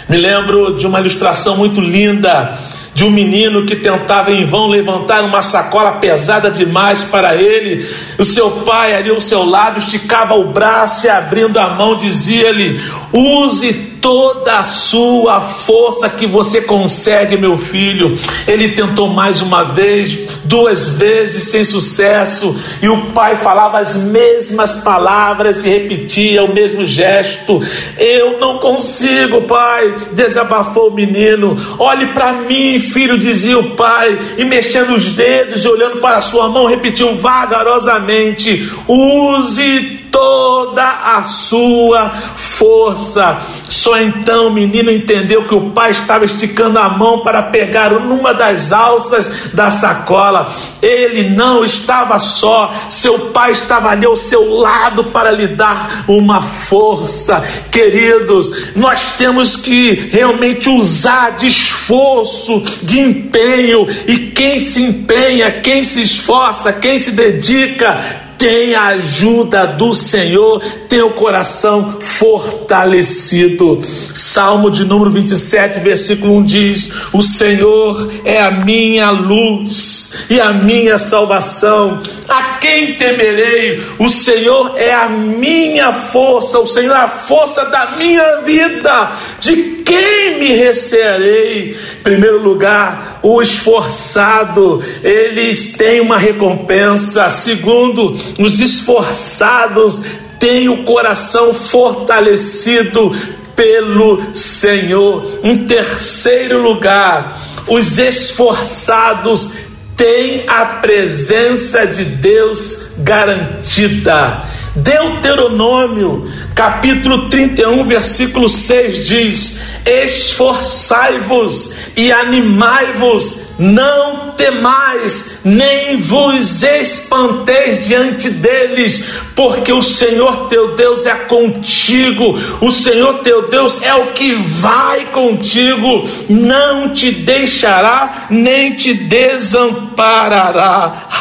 Me 0.09 0.17
lembro 0.17 0.75
de 0.77 0.87
uma 0.87 1.01
ilustração 1.01 1.57
muito 1.57 1.81
linda 1.81 2.59
de 2.95 3.05
um 3.05 3.11
menino 3.11 3.65
que 3.65 3.77
tentava 3.77 4.33
em 4.33 4.45
vão 4.45 4.67
levantar 4.67 5.23
uma 5.23 5.41
sacola 5.41 5.93
pesada 5.93 6.51
demais 6.51 7.05
para 7.05 7.37
ele. 7.37 7.87
O 8.19 8.25
seu 8.25 8.51
pai 8.51 8.95
ali 8.95 9.11
ao 9.11 9.21
seu 9.21 9.45
lado 9.45 9.79
esticava 9.79 10.35
o 10.35 10.47
braço 10.47 11.07
e 11.07 11.09
abrindo 11.09 11.59
a 11.59 11.69
mão 11.69 11.95
dizia-lhe: 11.95 12.81
"Use 13.13 13.73
toda 14.01 14.59
a 14.59 14.63
sua 14.63 15.41
força 15.41 16.09
que 16.09 16.27
você 16.27 16.63
consegue, 16.63 17.37
meu 17.37 17.57
filho. 17.57 18.19
Ele 18.47 18.71
tentou 18.71 19.09
mais 19.09 19.43
uma 19.43 19.65
vez, 19.65 20.19
duas 20.49 20.97
vezes 20.97 21.45
sem 21.45 21.65
sucesso, 21.65 22.59
e 22.81 22.89
o 22.89 23.07
pai 23.13 23.37
falava 23.37 23.79
as 23.79 23.97
mesmas 23.97 24.77
palavras 24.77 25.65
e 25.65 25.69
repetia 25.69 26.43
o 26.43 26.53
mesmo 26.53 26.85
gesto. 26.85 27.63
Eu 27.99 28.39
não 28.41 28.59
consigo, 28.59 29.43
pai, 29.43 29.95
desabafou 30.13 30.89
o 30.89 30.95
menino. 30.95 31.77
Olhe 31.79 32.07
para 32.09 32.33
mim, 32.33 32.81
filho, 32.81 33.19
dizia 33.19 33.59
o 33.59 33.77
pai, 33.77 34.19
e 34.39 34.45
mexendo 34.45 34.95
os 34.95 35.11
dedos 35.11 35.65
e 35.65 35.69
olhando 35.69 36.01
para 36.01 36.21
sua 36.23 36.49
mão, 36.49 36.67
repetiu 36.67 37.15
vagarosamente: 37.15 38.73
Use 38.89 39.99
toda 40.11 41.17
a 41.17 41.23
sua 41.23 42.11
força. 42.37 43.39
Só 43.69 43.99
então 44.01 44.49
o 44.49 44.53
menino 44.53 44.91
entendeu 44.91 45.47
que 45.47 45.55
o 45.55 45.71
pai 45.71 45.91
estava 45.91 46.25
esticando 46.25 46.79
a 46.79 46.89
mão 46.89 47.21
para 47.21 47.43
pegar 47.43 47.91
numa 47.91 48.35
das 48.35 48.73
alças 48.73 49.51
da 49.53 49.71
sacola. 49.71 50.38
Ele 50.83 51.31
não 51.31 51.65
estava 51.65 52.19
só, 52.19 52.75
seu 52.89 53.31
pai 53.31 53.53
estava 53.53 53.91
ali 53.91 54.07
ao 54.07 54.17
seu 54.17 54.59
lado 54.59 55.05
para 55.05 55.31
lhe 55.31 55.49
dar 55.57 56.05
uma 56.07 56.43
força. 56.43 57.43
Queridos, 57.71 58.75
nós 58.77 59.07
temos 59.17 59.57
que 59.57 60.09
realmente 60.13 60.69
usar 60.69 61.31
de 61.31 61.47
esforço, 61.47 62.63
de 62.83 63.01
empenho, 63.01 63.87
e 64.07 64.31
quem 64.31 64.61
se 64.61 64.83
empenha, 64.83 65.51
quem 65.51 65.83
se 65.83 66.03
esforça, 66.03 66.73
quem 66.73 67.01
se 67.01 67.13
dedica, 67.13 68.28
tem 68.39 68.75
a 68.75 68.87
ajuda 68.87 69.67
do 69.67 69.93
Senhor, 69.93 70.63
tem 70.89 71.03
o 71.03 71.13
coração 71.15 71.99
fortalecido. 72.01 73.81
Salmo 74.15 74.71
de 74.71 74.85
número 74.85 75.11
27, 75.11 75.81
versículo 75.81 76.37
1 76.39 76.43
diz: 76.45 76.93
O 77.13 77.21
Senhor 77.21 78.11
é 78.25 78.41
a 78.41 78.51
minha 78.51 79.11
luz 79.11 80.15
e 80.31 80.41
a 80.41 80.53
minha 80.53 80.97
salvação. 80.99 82.01
A 82.29 82.59
quem 82.61 82.95
temerei? 82.97 83.83
O 83.99 84.09
Senhor 84.09 84.75
é 84.77 84.95
a 84.95 85.09
minha 85.09 85.93
força, 85.93 86.59
o 86.61 86.67
Senhor 86.67 86.95
é 86.95 87.01
a 87.01 87.09
força 87.09 87.65
da 87.67 87.97
minha 87.97 88.43
vida. 88.43 89.13
De 89.41 89.78
quem 89.89 90.39
me 90.39 90.55
recearei? 90.55 91.71
Em 91.71 92.03
primeiro 92.03 92.43
lugar, 92.43 93.21
o 93.23 93.41
esforçado, 93.41 94.85
eles 95.03 95.73
têm 95.73 96.03
uma 96.03 96.19
recompensa. 96.19 97.31
Segundo, 97.31 98.15
os 98.39 98.61
esforçados 98.61 100.03
têm 100.39 100.69
o 100.69 100.85
coração 100.85 101.55
fortalecido 101.55 103.17
pelo 103.57 104.23
Senhor. 104.35 105.41
Em 105.43 105.65
terceiro 105.65 106.63
lugar, 106.63 107.41
os 107.67 107.99
esforçados 107.99 109.53
têm 109.97 110.45
a 110.47 110.67
presença 110.83 111.87
de 111.87 112.05
Deus 112.05 112.91
garantida. 112.99 114.45
Deuteronômio, 114.77 116.31
capítulo 116.59 117.29
31, 117.29 117.85
versículo 117.85 118.49
6 118.49 119.07
diz: 119.07 119.61
Esforçai-vos 119.87 121.77
e 121.97 122.11
animai-vos, 122.11 123.43
não 123.57 124.33
temais, 124.33 125.38
nem 125.49 125.97
vos 125.97 126.63
espanteis 126.63 127.87
diante 127.87 128.31
deles, 128.31 129.09
porque 129.35 129.73
o 129.73 129.81
Senhor 129.81 130.49
teu 130.49 130.75
Deus 130.75 131.07
é 131.07 131.15
contigo, 131.15 132.39
o 132.61 132.71
Senhor 132.71 133.21
teu 133.21 133.49
Deus 133.49 133.81
é 133.83 133.95
o 133.95 134.09
que 134.09 134.35
vai 134.35 135.07
contigo, 135.07 136.09
não 136.29 136.93
te 136.93 137.11
deixará, 137.11 138.27
nem 138.31 138.75
te 138.75 138.93
desamparará. 138.95 139.89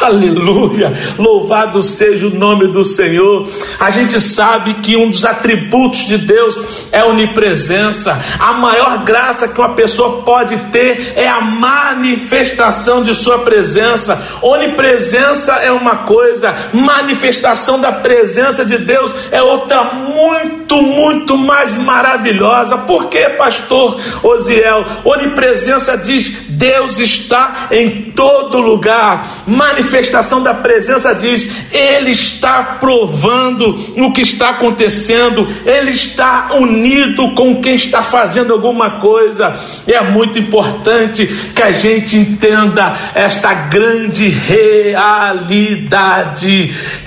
Aleluia! 0.00 0.92
Louvado 1.18 1.82
seja 1.82 2.26
o 2.26 2.34
nome 2.34 2.68
do 2.68 2.84
Senhor. 2.84 3.48
A 3.78 3.90
gente 3.90 4.20
sabe 4.20 4.74
que 4.74 4.96
um 4.96 5.10
dos 5.10 5.24
atributos 5.24 6.06
de 6.06 6.18
Deus 6.18 6.58
é 6.92 7.04
onipresença. 7.04 8.20
A 8.38 8.52
maior 8.52 9.04
graça 9.04 9.48
que 9.48 9.58
uma 9.58 9.70
pessoa 9.70 10.22
pode 10.22 10.56
ter 10.70 11.14
é 11.16 11.28
a 11.28 11.40
manifestação 11.40 13.02
de 13.02 13.14
sua 13.14 13.38
presença. 13.40 14.17
Onipresença 14.42 15.54
é 15.54 15.70
uma 15.70 15.98
coisa, 15.98 16.54
manifestação 16.72 17.80
da 17.80 17.92
presença 17.92 18.64
de 18.64 18.78
Deus 18.78 19.14
é 19.30 19.42
outra 19.42 19.84
muito, 19.84 20.80
muito 20.82 21.36
mais 21.36 21.76
maravilhosa. 21.78 22.78
Por 22.78 23.06
que, 23.06 23.28
pastor 23.30 24.00
Osiel? 24.22 24.84
Onipresença 25.04 25.96
diz 25.96 26.48
Deus 26.58 26.98
está 26.98 27.68
em 27.70 28.10
todo 28.10 28.58
lugar. 28.58 29.44
Manifestação 29.46 30.42
da 30.42 30.52
presença 30.52 31.14
diz 31.14 31.72
Ele 31.72 32.10
está 32.10 32.78
provando 32.80 33.78
o 33.96 34.12
que 34.12 34.22
está 34.22 34.50
acontecendo, 34.50 35.46
Ele 35.64 35.92
está 35.92 36.50
unido 36.54 37.32
com 37.34 37.60
quem 37.62 37.76
está 37.76 38.02
fazendo 38.02 38.52
alguma 38.52 38.90
coisa. 38.92 39.56
É 39.86 40.00
muito 40.00 40.38
importante 40.38 41.26
que 41.54 41.62
a 41.62 41.70
gente 41.70 42.16
entenda 42.16 42.96
esta 43.14 43.54
grande 43.54 44.07
realidade. 44.28 45.74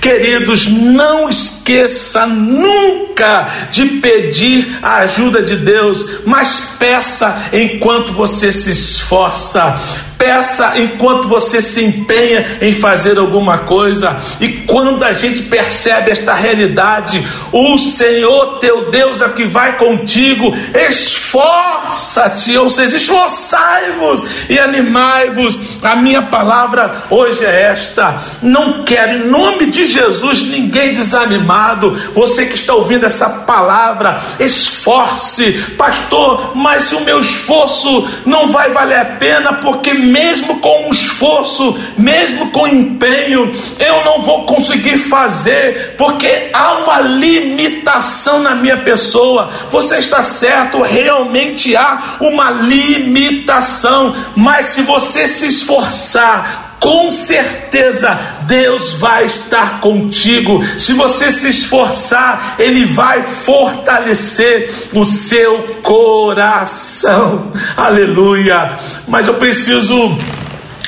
Queridos, 0.00 0.66
não 0.66 1.28
esqueça 1.28 2.26
nunca 2.26 3.48
de 3.70 3.86
pedir 3.86 4.78
a 4.82 4.98
ajuda 4.98 5.42
de 5.42 5.56
Deus, 5.56 6.20
mas 6.24 6.76
peça 6.78 7.48
enquanto 7.52 8.12
você 8.12 8.52
se 8.52 8.70
esforça. 8.70 9.80
Peça 10.22 10.74
enquanto 10.76 11.26
você 11.26 11.60
se 11.60 11.82
empenha 11.82 12.58
em 12.60 12.72
fazer 12.72 13.18
alguma 13.18 13.58
coisa. 13.58 14.16
E 14.40 14.48
quando 14.48 15.02
a 15.02 15.12
gente 15.12 15.42
percebe 15.42 16.12
esta 16.12 16.32
realidade, 16.32 17.26
o 17.50 17.76
Senhor 17.76 18.60
teu 18.60 18.88
Deus 18.88 19.20
é 19.20 19.28
que 19.30 19.46
vai 19.46 19.76
contigo. 19.76 20.56
Esforça-te, 20.88 22.56
ou 22.56 22.70
seja, 22.70 22.98
esforçai-vos 22.98 24.24
e 24.48 24.60
animai-vos. 24.60 25.58
A 25.82 25.96
minha 25.96 26.22
palavra 26.22 27.02
hoje 27.10 27.44
é 27.44 27.62
esta. 27.62 28.22
Não 28.40 28.84
quero, 28.84 29.24
em 29.24 29.28
nome 29.28 29.72
de 29.72 29.88
Jesus, 29.88 30.42
ninguém 30.44 30.94
desanimado. 30.94 32.00
Você 32.14 32.46
que 32.46 32.54
está 32.54 32.74
ouvindo 32.74 33.04
essa 33.04 33.28
palavra, 33.28 34.22
esforce, 34.38 35.52
pastor. 35.76 36.52
Mas 36.54 36.92
o 36.92 37.00
meu 37.00 37.18
esforço 37.18 38.08
não 38.24 38.52
vai 38.52 38.70
valer 38.70 39.00
a 39.00 39.04
pena 39.04 39.54
porque 39.54 39.92
mesmo 40.12 40.60
com 40.60 40.90
esforço, 40.92 41.76
mesmo 41.96 42.50
com 42.50 42.68
empenho, 42.68 43.50
eu 43.78 44.04
não 44.04 44.22
vou 44.22 44.44
conseguir 44.44 44.98
fazer, 44.98 45.94
porque 45.96 46.50
há 46.52 46.74
uma 46.78 47.00
limitação 47.00 48.40
na 48.40 48.54
minha 48.54 48.76
pessoa. 48.76 49.50
Você 49.70 49.96
está 49.96 50.22
certo, 50.22 50.82
realmente 50.82 51.74
há 51.74 52.16
uma 52.20 52.50
limitação, 52.50 54.14
mas 54.36 54.66
se 54.66 54.82
você 54.82 55.26
se 55.26 55.46
esforçar, 55.46 56.61
com 56.82 57.12
certeza 57.12 58.18
Deus 58.40 58.94
vai 58.94 59.24
estar 59.24 59.80
contigo. 59.80 60.60
Se 60.76 60.94
você 60.94 61.30
se 61.30 61.48
esforçar, 61.48 62.56
Ele 62.58 62.86
vai 62.86 63.22
fortalecer 63.22 64.88
o 64.92 65.04
seu 65.04 65.76
coração. 65.80 67.52
Aleluia. 67.76 68.80
Mas 69.06 69.28
eu 69.28 69.34
preciso 69.34 70.18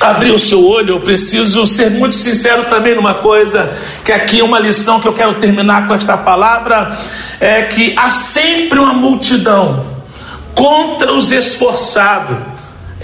abrir 0.01 0.31
o 0.31 0.37
seu 0.37 0.67
olho, 0.67 0.95
eu 0.95 0.99
preciso 0.99 1.65
ser 1.65 1.89
muito 1.91 2.17
sincero 2.17 2.65
também 2.65 2.93
numa 2.93 3.13
coisa, 3.13 3.73
que 4.03 4.11
aqui 4.11 4.41
é 4.41 4.43
uma 4.43 4.59
lição 4.59 4.99
que 4.99 5.07
eu 5.07 5.13
quero 5.13 5.35
terminar 5.35 5.87
com 5.87 5.93
esta 5.93 6.17
palavra, 6.17 6.99
é 7.39 7.61
que 7.61 7.95
há 7.97 8.09
sempre 8.09 8.79
uma 8.79 8.93
multidão 8.93 9.85
contra 10.53 11.13
os 11.13 11.31
esforçados. 11.31 12.54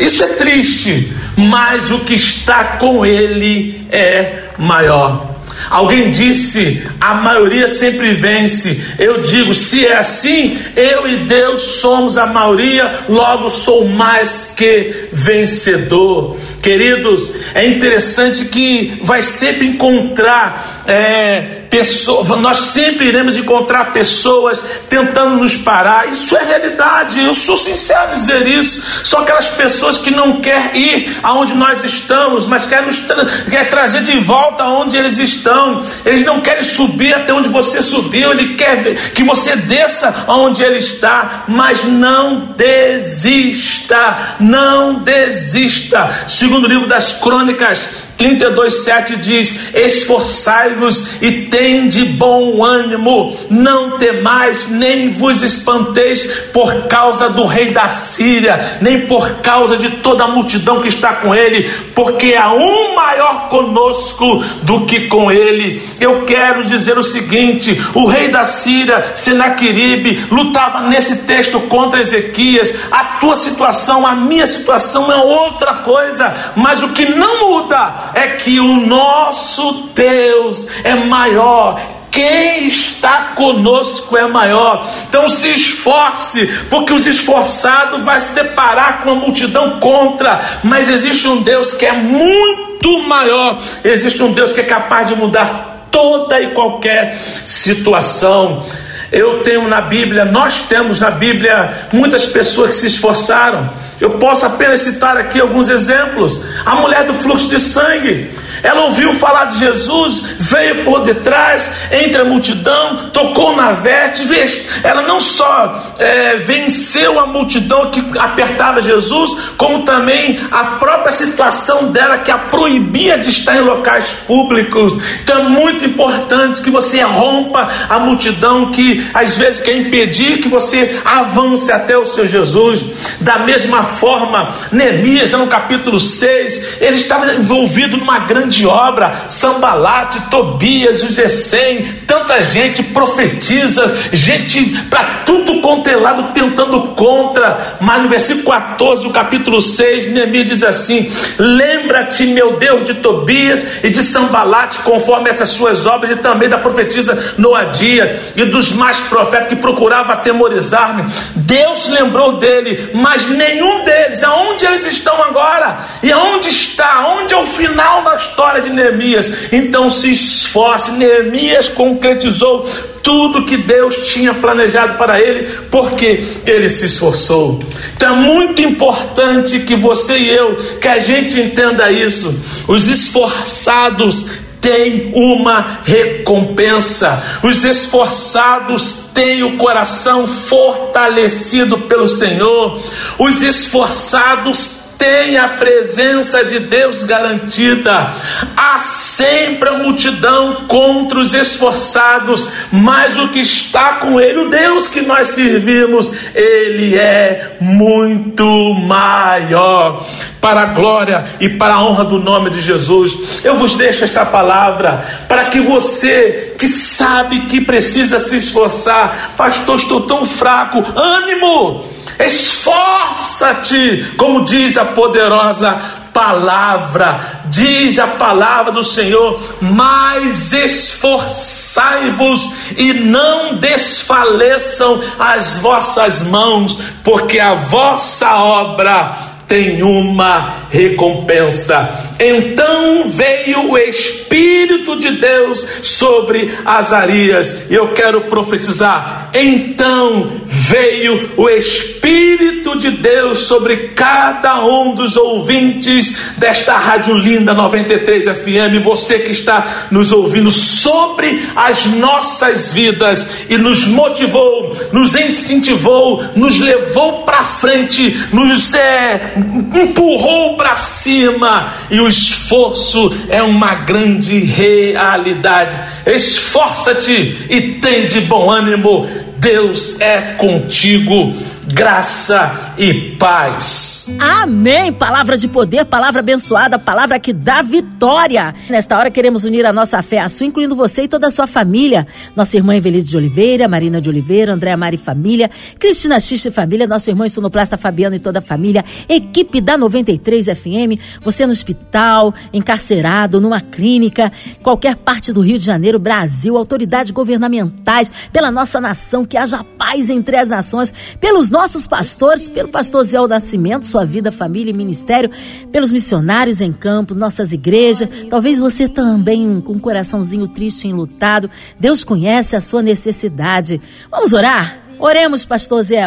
Isso 0.02 0.24
é 0.24 0.30
triste, 0.30 1.14
mas 1.38 1.92
o 1.92 2.00
que 2.00 2.16
está 2.16 2.78
com 2.78 3.06
ele 3.06 3.86
é 3.92 4.46
maior. 4.58 5.32
Alguém 5.70 6.10
disse: 6.10 6.82
a 7.00 7.16
maioria 7.16 7.68
sempre 7.68 8.14
vence. 8.14 8.82
Eu 8.98 9.22
digo: 9.22 9.54
se 9.54 9.86
é 9.86 9.98
assim, 9.98 10.60
eu 10.76 11.08
e 11.08 11.28
Deus 11.28 11.62
somos 11.62 12.18
a 12.18 12.26
maioria, 12.26 13.06
logo 13.08 13.50
sou 13.50 13.88
mais 13.88 14.54
que 14.58 15.10
vencedor. 15.14 16.38
Queridos, 16.62 17.32
é 17.56 17.66
interessante 17.66 18.46
que 18.46 19.00
vai 19.04 19.24
sempre 19.24 19.66
encontrar 19.66 20.84
é, 20.86 21.62
pessoas, 21.72 22.28
nós 22.40 22.60
sempre 22.60 23.08
iremos 23.08 23.38
encontrar 23.38 23.94
pessoas 23.94 24.62
tentando 24.90 25.38
nos 25.38 25.56
parar. 25.56 26.10
Isso 26.10 26.36
é 26.36 26.44
realidade, 26.44 27.24
eu 27.24 27.34
sou 27.34 27.56
sincero 27.56 28.12
em 28.12 28.16
dizer 28.16 28.46
isso. 28.46 28.84
São 29.06 29.22
aquelas 29.22 29.48
pessoas 29.48 29.98
que 29.98 30.12
não 30.12 30.42
querem 30.42 30.82
ir 30.82 31.18
aonde 31.24 31.56
nós 31.56 31.84
estamos, 31.86 32.46
mas 32.46 32.66
querem 32.66 32.88
nos 32.88 32.98
tra 32.98 33.26
quer 33.50 33.70
trazer 33.70 34.02
de 34.02 34.20
volta 34.20 34.64
aonde 34.64 34.98
eles 34.98 35.18
estão. 35.18 35.84
Eles 36.06 36.26
não 36.26 36.42
querem 36.42 36.64
subir 36.64 37.14
até 37.14 37.34
onde 37.34 37.48
você 37.48 37.82
subiu, 37.82 38.32
ele 38.32 38.56
quer 38.56 38.94
que 39.14 39.24
você 39.24 39.56
desça 39.56 40.26
aonde 40.28 40.62
ele 40.62 40.80
está, 40.80 41.46
mas 41.48 41.86
não 41.86 42.54
desista, 42.58 44.36
não 44.42 45.02
desista. 45.04 46.26
Segundo 46.52 46.68
livro 46.68 46.86
das 46.86 47.14
Crônicas, 47.14 47.82
32,7 48.18 49.16
diz: 49.16 49.74
Esforçai-vos 49.74 51.22
e 51.22 51.44
tende 51.48 52.06
bom 52.06 52.64
ânimo, 52.64 53.36
não 53.50 53.98
temais, 53.98 54.70
nem 54.70 55.10
vos 55.10 55.42
espanteis 55.42 56.26
por 56.54 56.88
causa 56.88 57.30
do 57.30 57.46
rei 57.46 57.72
da 57.72 57.90
Síria, 57.90 58.78
nem 58.82 59.08
por 59.08 59.38
causa 59.42 59.78
de 59.78 59.90
toda 59.90 60.26
a 60.26 60.28
multidão 60.28 60.82
que 60.82 60.88
está 60.88 61.14
com 61.16 61.34
ele, 61.34 61.70
porque 61.96 62.36
há 62.36 62.54
um 62.54 62.94
maior 62.94 63.50
conosco 63.50 64.44
do 64.64 64.86
que 64.86 65.08
com 65.08 65.32
ele. 65.32 65.82
Eu 66.00 66.24
quero 66.26 66.64
dizer 66.64 66.98
o 66.98 67.04
seguinte: 67.04 67.82
o 67.94 68.06
rei 68.06 68.30
da 68.30 68.46
Síria, 68.46 69.14
Senaqueribe, 69.16 70.28
lutava 70.32 70.82
nesse 70.82 71.24
texto 71.24 71.60
contra 71.62 72.02
Ezequias. 72.02 72.74
A 72.92 73.04
tua 73.20 73.36
situação, 73.36 74.06
a 74.06 74.16
minha 74.16 74.46
situação 74.46 75.12
é 75.12 75.18
outra 75.18 75.76
coisa, 75.76 76.52
mas 76.56 76.84
o 76.84 76.90
que 76.90 77.06
não 77.06 77.48
muda 77.48 78.01
é 78.14 78.28
que 78.28 78.60
o 78.60 78.86
nosso 78.86 79.90
Deus 79.94 80.68
é 80.84 80.96
maior. 80.96 81.80
Quem 82.12 82.68
está 82.68 83.32
conosco 83.36 84.18
é 84.18 84.28
maior. 84.28 84.86
Então 85.08 85.30
se 85.30 85.50
esforce, 85.50 86.46
porque 86.70 86.92
os 86.92 87.08
esforçados 87.08 88.04
vai 88.04 88.20
se 88.20 88.34
deparar 88.34 89.02
com 89.02 89.12
uma 89.12 89.22
multidão 89.22 89.80
contra, 89.80 90.60
mas 90.62 90.90
existe 90.90 91.28
um 91.28 91.42
Deus 91.42 91.72
que 91.72 91.86
é 91.86 91.94
muito 91.94 93.00
maior. 93.08 93.58
Existe 93.84 94.22
um 94.22 94.34
Deus 94.34 94.52
que 94.52 94.60
é 94.60 94.64
capaz 94.64 95.08
de 95.08 95.16
mudar 95.16 95.88
toda 95.90 96.40
e 96.42 96.54
qualquer 96.54 97.18
situação. 97.46 98.66
Eu 99.10 99.44
tenho 99.44 99.68
na 99.68 99.82
Bíblia, 99.82 100.26
nós 100.26 100.64
temos 100.64 101.00
na 101.00 101.12
Bíblia 101.12 101.88
muitas 101.94 102.26
pessoas 102.26 102.72
que 102.72 102.76
se 102.78 102.88
esforçaram 102.88 103.70
eu 104.02 104.10
posso 104.18 104.46
apenas 104.46 104.82
citar 104.82 105.16
aqui 105.16 105.40
alguns 105.40 105.70
exemplos. 105.70 106.42
A 106.66 106.76
mulher 106.76 107.06
do 107.06 107.14
fluxo 107.14 107.48
de 107.48 107.60
sangue, 107.60 108.32
Ela 108.64 108.86
ouviu 108.86 109.14
falar 109.14 109.46
de 109.46 109.60
Jesus, 109.60 110.24
veio 110.40 110.84
por 110.84 111.04
detrás, 111.04 111.72
entre 111.92 112.22
a 112.22 112.26
multidão, 112.26 113.10
tocou 113.12 113.56
na 113.56 113.72
veste. 113.72 114.68
Ela 114.84 115.02
não 115.04 115.20
só 115.20 115.94
é, 115.98 116.36
venceu 116.38 117.20
a 117.20 117.28
multidão 117.28 117.92
que 117.92 118.18
apertava 118.18 118.82
Jesus, 118.82 119.32
como 119.58 119.84
também 119.84 120.40
a 120.52 120.64
própria 120.80 121.12
situação 121.12 121.92
dela 121.92 122.20
que 122.20 122.32
a 122.32 122.38
proibia 122.38 123.18
de 123.18 123.30
estar 123.30 123.58
em 123.58 123.62
locais 123.62 124.10
públicos. 124.28 124.94
Então 125.24 125.46
é 125.46 125.50
muito 125.50 125.86
importante 125.86 126.62
que 126.62 126.70
você 126.70 127.02
rompa 127.02 127.70
a 127.90 128.00
multidão 128.00 128.72
que 128.72 129.06
às 129.14 129.36
vezes 129.36 129.62
quer 129.62 129.76
impedir 129.76 130.40
que 130.40 130.48
você 130.48 131.00
avance 131.04 131.72
até 131.72 131.98
o 131.98 132.06
seu 132.06 132.26
Jesus. 132.26 132.84
Da 133.20 133.40
mesma 133.40 133.84
forma, 133.84 134.54
Neemias, 134.72 135.32
no 135.32 135.48
capítulo 135.48 136.00
6, 136.00 136.82
ele 136.82 136.96
estava 136.96 137.34
envolvido 137.34 137.98
numa 137.98 138.20
grande 138.20 138.51
obra, 138.66 139.26
Sambalate, 139.28 140.30
Tobias, 140.30 141.04
o 141.04 141.14
Gesem, 141.14 141.86
tanta 142.06 142.44
gente 142.44 142.84
profetiza, 142.84 143.98
gente 144.12 144.62
para 144.90 145.22
tudo 145.26 145.62
quanto 145.62 145.88
é 145.90 145.96
lado 145.96 146.32
tentando 146.34 146.90
contra, 146.90 147.78
mas 147.80 148.02
no 148.02 148.10
versículo 148.10 148.46
14 148.46 149.04
do 149.04 149.10
capítulo 149.12 149.62
6, 149.62 150.12
Neemias 150.12 150.50
diz 150.50 150.64
assim: 150.64 151.12
Lembra-te, 151.38 152.26
meu 152.26 152.58
Deus, 152.58 152.86
de 152.86 152.96
Tobias 152.96 153.64
e 153.84 153.90
de 153.90 154.04
Sambalate, 154.04 154.80
conforme 154.80 155.30
essas 155.30 155.50
suas 155.50 155.86
obras, 155.86 156.12
e 156.12 156.16
também 156.18 156.50
da 156.50 156.58
profetisa 156.58 157.36
Noadia 157.38 158.20
e 158.36 158.46
dos 158.46 158.74
mais 158.74 158.98
profetas 159.02 159.48
que 159.48 159.56
procurava 159.56 160.14
atemorizar-me. 160.14 161.10
Deus 161.36 161.90
lembrou 161.90 162.38
dele, 162.38 162.90
mas 162.94 163.26
nenhum 163.28 163.84
deles, 163.86 164.24
aonde 164.24 164.66
eles 164.66 164.86
estão 164.86 165.22
agora? 165.24 165.80
E 166.04 166.12
aonde 166.12 166.50
está? 166.50 167.08
Onde 167.08 167.34
é 167.34 167.38
o 167.38 167.46
final 167.46 168.04
da 168.04 168.16
história 168.16 168.41
de 168.62 168.70
Neemias? 168.70 169.52
Então 169.52 169.90
se 169.90 170.12
esforce. 170.12 170.92
Neemias 170.92 171.70
concretizou 171.70 172.68
tudo 173.04 173.46
que 173.46 173.58
Deus 173.58 173.96
tinha 174.12 174.34
planejado 174.34 174.98
para 174.98 175.20
ele, 175.20 175.50
porque 175.70 176.24
ele 176.46 176.70
se 176.70 176.86
esforçou. 176.86 177.62
Então 177.96 178.16
é 178.16 178.20
muito 178.20 178.62
importante 178.62 179.60
que 179.60 179.76
você 179.76 180.18
e 180.18 180.30
eu, 180.30 180.56
que 180.80 180.88
a 180.88 181.00
gente 181.00 181.40
entenda 181.40 181.92
isso. 181.92 182.34
Os 182.68 182.88
esforçados 182.88 184.26
têm 184.62 185.12
uma 185.16 185.80
recompensa. 185.84 187.22
Os 187.42 187.64
esforçados 187.66 189.10
têm 189.14 189.44
o 189.44 189.58
coração 189.58 190.28
fortalecido 190.28 191.80
pelo 191.80 192.08
Senhor. 192.08 192.80
Os 193.18 193.42
esforçados 193.42 194.81
tem 195.02 195.36
a 195.36 195.48
presença 195.48 196.46
de 196.46 196.60
Deus 196.60 197.04
garantida. 197.04 198.14
Há 198.56 198.78
sempre 198.78 199.68
a 199.68 199.80
multidão 199.80 200.68
contra 200.68 201.18
os 201.18 201.34
esforçados, 201.34 202.48
mas 202.72 203.18
o 203.18 203.30
que 203.30 203.40
está 203.40 203.94
com 203.94 204.22
ele, 204.22 204.42
o 204.42 204.50
Deus 204.52 204.88
que 204.88 205.02
nós 205.02 205.30
servimos, 205.30 206.14
ele 206.36 206.96
é 206.96 207.58
muito 207.60 208.46
maior. 208.76 210.06
Para 210.40 210.62
a 210.62 210.66
glória 210.66 211.24
e 211.40 211.50
para 211.50 211.76
a 211.76 211.84
honra 211.84 212.04
do 212.06 212.20
nome 212.20 212.52
de 212.52 212.62
Jesus, 212.62 213.42
eu 213.44 213.56
vos 213.56 213.74
deixo 213.74 214.04
esta 214.04 214.24
palavra 214.24 215.04
para 215.28 215.46
que 215.46 215.60
você 215.60 216.54
que 216.60 216.68
sabe 216.68 217.42
que 217.42 217.62
precisa 217.62 218.20
se 218.20 218.38
esforçar, 218.38 219.34
pastor, 219.36 219.78
estou 219.78 220.02
tão 220.02 220.26
fraco, 220.26 220.84
ânimo 220.96 221.91
Esforça-te, 222.22 224.14
como 224.18 224.46
diz 224.46 224.78
a 224.78 224.86
poderosa 224.86 225.80
palavra, 226.14 227.42
diz 227.46 227.98
a 227.98 228.08
palavra 228.08 228.72
do 228.72 228.84
Senhor, 228.84 229.40
mas 229.62 230.54
esforçai-vos 230.54 232.52
e 232.78 232.94
não 232.94 233.56
desfaleçam 233.56 235.02
as 235.18 235.58
vossas 235.58 236.24
mãos, 236.24 236.78
porque 237.04 237.40
a 237.40 237.56
vossa 237.56 238.36
obra 238.36 239.16
tem 239.48 239.84
uma 239.84 240.61
recompensa. 240.72 242.16
Então 242.20 243.08
veio 243.08 243.72
o 243.72 243.78
Espírito 243.78 245.00
de 245.00 245.12
Deus 245.12 245.66
sobre 245.82 246.52
Azarias, 246.66 247.70
e 247.70 247.76
eu 247.76 247.90
quero 247.94 248.22
profetizar. 248.22 249.30
Então 249.34 250.42
veio 250.46 251.32
o 251.38 251.50
Espírito 251.50 252.78
de 252.78 252.92
Deus 252.92 253.40
sobre 253.40 253.90
cada 253.90 254.64
um 254.66 254.94
dos 254.96 255.16
ouvintes 255.16 256.18
desta 256.38 256.78
Rádio 256.78 257.16
Linda 257.16 257.54
93 257.54 258.26
FM, 258.26 258.84
você 258.84 259.20
que 259.20 259.32
está 259.32 259.88
nos 259.92 260.12
ouvindo, 260.12 260.52
sobre 260.52 261.48
as 261.56 261.86
nossas 261.86 262.72
vidas 262.74 263.28
e 263.50 263.58
nos 263.58 263.88
motivou, 263.88 264.76
nos 264.92 265.16
incentivou, 265.16 266.24
nos 266.36 266.60
levou 266.60 267.24
para 267.24 267.44
frente, 267.44 268.28
nos 268.32 268.74
é, 268.74 269.34
empurrou 269.74 270.56
para 270.62 270.76
cima 270.76 271.74
e 271.90 272.00
o 272.00 272.08
esforço 272.08 273.12
é 273.30 273.42
uma 273.42 273.74
grande 273.74 274.38
realidade. 274.38 275.76
Esforça-te 276.06 277.48
e 277.50 277.80
tem 277.82 278.06
de 278.06 278.22
bom 278.22 278.48
ânimo, 278.48 279.10
Deus 279.38 280.00
é 280.00 280.36
contigo 280.38 281.34
graça 281.66 282.71
e 282.78 283.16
paz. 283.18 284.14
Amém. 284.20 284.94
Palavra 284.94 285.38
de 285.38 285.48
poder, 285.48 285.86
palavra 285.86 286.20
abençoada, 286.20 286.78
palavra 286.78 287.20
que 287.20 287.34
dá 287.34 287.62
vitória. 287.62 288.54
Nesta 288.70 288.98
hora 288.98 289.10
queremos 289.10 289.44
unir 289.44 289.66
a 289.66 289.74
nossa 289.74 290.02
fé 290.02 290.20
à 290.20 290.30
sua, 290.30 290.46
incluindo 290.46 290.76
você 290.76 291.04
e 291.04 291.08
toda 291.08 291.28
a 291.28 291.32
sua 291.32 291.48
família. 291.48 292.08
Nossa 292.36 292.58
irmã 292.58 292.76
Evelise 292.76 293.10
de 293.10 293.18
Oliveira, 293.18 293.68
Marina 293.68 294.00
de 294.00 294.10
Oliveira, 294.10 294.54
Andréa 294.54 294.78
Mari 294.78 294.98
Família, 294.98 295.50
Cristina 295.80 296.20
Xiste 296.20 296.52
Família, 296.52 296.86
nosso 296.86 297.10
irmão 297.10 297.28
Sonoplasta 297.28 297.78
Fabiano 297.78 298.16
e 298.16 298.20
toda 298.20 298.40
a 298.40 298.42
família, 298.42 298.86
equipe 299.08 299.60
da 299.60 299.78
93 299.78 300.46
FM, 300.46 301.00
você 301.22 301.46
no 301.46 301.52
hospital, 301.52 302.34
encarcerado, 302.54 303.42
numa 303.42 303.60
clínica, 303.60 304.32
qualquer 304.62 304.96
parte 304.96 305.32
do 305.32 305.42
Rio 305.42 305.58
de 305.58 305.66
Janeiro, 305.66 306.00
Brasil, 306.00 306.58
autoridades 306.58 307.12
governamentais, 307.12 308.12
pela 308.32 308.52
nossa 308.52 308.80
nação, 308.80 309.26
que 309.26 309.38
haja 309.38 309.64
paz 309.78 310.10
entre 310.10 310.38
as 310.38 310.50
nações, 310.50 310.94
pelos 311.20 311.50
nossos 311.50 311.72
nossos 311.72 311.88
pastores, 311.88 312.48
pelo 312.62 312.70
pastor 312.70 313.04
Zé 313.04 313.18
Nascimento, 313.28 313.88
sua 313.88 314.06
vida, 314.06 314.32
família 314.32 314.70
e 314.70 314.74
ministério, 314.74 315.32
pelos 315.72 315.92
missionários 315.92 316.62
em 316.62 316.72
campo, 316.72 317.16
nossas 317.16 317.52
igrejas. 317.52 318.08
Talvez 318.30 318.60
você 318.60 318.88
também 318.88 319.60
com 319.62 319.74
um 319.74 319.80
coraçãozinho 319.80 320.48
triste 320.48 320.86
e 320.86 320.92
enlutado. 320.92 321.50
Deus 321.80 322.04
conhece 322.04 322.56
a 322.56 322.62
sua 322.62 322.84
necessidade. 322.84 323.82
Vamos 324.12 324.32
orar? 324.32 324.78
Oremos, 325.00 325.44
pastor 325.44 325.82
Zé. 325.82 326.04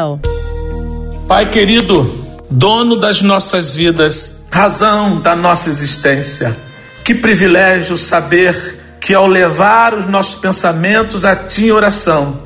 Pai 1.26 1.50
querido, 1.50 2.08
dono 2.48 3.00
das 3.00 3.20
nossas 3.20 3.74
vidas, 3.74 4.44
razão 4.48 5.20
da 5.20 5.34
nossa 5.34 5.68
existência. 5.68 6.56
Que 7.04 7.16
privilégio 7.16 7.96
saber 7.96 8.96
que 9.00 9.12
ao 9.12 9.26
levar 9.26 9.92
os 9.92 10.06
nossos 10.06 10.36
pensamentos 10.36 11.24
a 11.24 11.34
Ti 11.34 11.66
em 11.66 11.72
oração, 11.72 12.43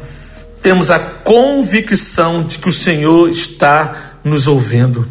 temos 0.60 0.90
a 0.90 0.98
convicção 0.98 2.42
de 2.42 2.58
que 2.58 2.68
o 2.68 2.72
Senhor 2.72 3.28
está 3.28 4.18
nos 4.24 4.46
ouvindo. 4.46 5.06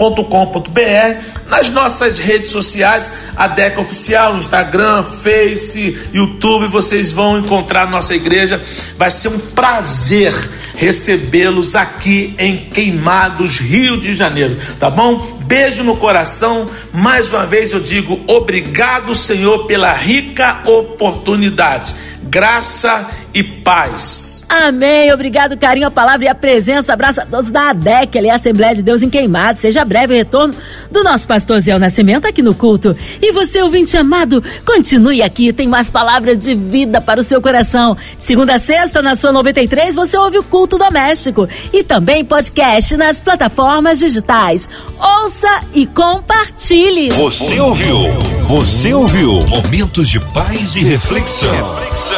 Nas 1.48 1.70
nossas 1.70 2.18
redes 2.18 2.50
sociais, 2.50 3.12
ADEC 3.36 3.78
Oficial, 3.78 4.36
Instagram, 4.36 5.02
Face, 5.02 6.08
YouTube, 6.12 6.68
vocês 6.68 7.10
vão 7.10 7.38
encontrar 7.38 7.90
nossa 7.90 8.14
igreja. 8.14 8.60
Vai 8.96 9.10
ser 9.10 9.28
um 9.28 9.38
prazer 9.38 10.32
recebê-los 10.76 11.74
aqui 11.74 12.34
em 12.38 12.56
Queimados, 12.56 13.58
Rio 13.58 14.00
de 14.00 14.14
Janeiro, 14.14 14.56
tá 14.78 14.88
bom? 14.88 15.37
Beijo 15.48 15.82
no 15.82 15.96
coração. 15.96 16.68
Mais 16.92 17.32
uma 17.32 17.46
vez 17.46 17.72
eu 17.72 17.80
digo 17.80 18.20
obrigado, 18.26 19.14
Senhor, 19.14 19.64
pela 19.64 19.94
rica 19.94 20.60
oportunidade. 20.66 21.96
Graça 22.30 23.08
e 23.32 23.42
paz. 23.42 24.44
Amém. 24.48 25.10
Obrigado, 25.12 25.56
carinho, 25.56 25.86
a 25.86 25.90
palavra 25.90 26.26
e 26.26 26.28
a 26.28 26.34
presença. 26.34 26.92
Abraço 26.92 27.22
a 27.22 27.26
todos 27.26 27.50
da 27.50 27.70
ADEC, 27.70 28.18
ali, 28.18 28.28
a 28.28 28.34
Assembleia 28.34 28.74
de 28.74 28.82
Deus 28.82 29.02
em 29.02 29.08
Queimado. 29.08 29.56
Seja 29.56 29.82
breve 29.82 30.12
o 30.12 30.16
retorno 30.16 30.54
do 30.90 31.02
nosso 31.02 31.26
pastor 31.26 31.58
Zé 31.60 31.78
Nascimento 31.78 32.26
aqui 32.26 32.42
no 32.42 32.54
culto. 32.54 32.94
E 33.22 33.32
você, 33.32 33.62
ouvinte 33.62 33.96
amado, 33.96 34.44
continue 34.64 35.22
aqui, 35.22 35.54
tem 35.54 35.66
mais 35.66 35.88
palavras 35.88 36.36
de 36.36 36.54
vida 36.54 37.00
para 37.00 37.20
o 37.20 37.22
seu 37.22 37.40
coração. 37.40 37.96
Segunda 38.18 38.56
a 38.56 38.58
sexta, 38.58 39.00
na 39.00 39.14
sua 39.14 39.32
93, 39.32 39.94
você 39.94 40.16
ouve 40.18 40.38
o 40.38 40.42
culto 40.42 40.76
doméstico 40.76 41.48
e 41.72 41.82
também 41.82 42.24
podcast 42.24 42.94
nas 42.98 43.20
plataformas 43.20 43.98
digitais. 43.98 44.68
Ouça 44.98 45.62
e 45.72 45.86
compartilhe. 45.86 47.10
Você 47.10 47.58
ouviu? 47.58 47.98
Você 48.42 48.92
ouviu? 48.92 49.40
Momentos 49.48 50.08
de 50.08 50.20
paz 50.20 50.76
e 50.76 50.80
reflexão. 50.80 51.50
reflexão. 51.50 52.17